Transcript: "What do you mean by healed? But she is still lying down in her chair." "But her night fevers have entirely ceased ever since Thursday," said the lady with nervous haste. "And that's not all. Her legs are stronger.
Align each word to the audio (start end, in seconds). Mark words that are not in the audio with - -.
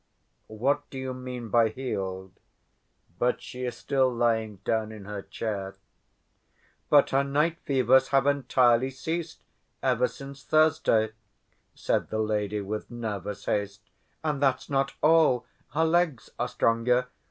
"What 0.47 0.89
do 0.89 0.97
you 0.97 1.13
mean 1.13 1.49
by 1.49 1.69
healed? 1.69 2.31
But 3.19 3.39
she 3.39 3.65
is 3.65 3.77
still 3.77 4.11
lying 4.11 4.55
down 4.65 4.91
in 4.91 5.05
her 5.05 5.21
chair." 5.21 5.75
"But 6.89 7.11
her 7.11 7.23
night 7.23 7.59
fevers 7.65 8.07
have 8.07 8.25
entirely 8.25 8.89
ceased 8.89 9.43
ever 9.83 10.07
since 10.07 10.43
Thursday," 10.43 11.11
said 11.75 12.09
the 12.09 12.17
lady 12.17 12.61
with 12.61 12.89
nervous 12.89 13.45
haste. 13.45 13.91
"And 14.23 14.41
that's 14.41 14.71
not 14.71 14.95
all. 15.03 15.45
Her 15.75 15.85
legs 15.85 16.31
are 16.39 16.47
stronger. 16.47 17.07